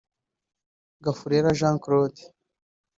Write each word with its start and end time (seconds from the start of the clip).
Gafurera 1.03 1.55
Jean 1.59 1.75
Claude 1.83 2.21